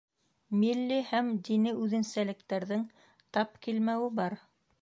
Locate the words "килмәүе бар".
3.69-4.41